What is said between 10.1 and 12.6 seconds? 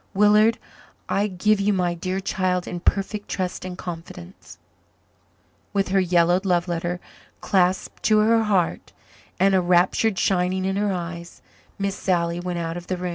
shining in her eyes, Miss Sally went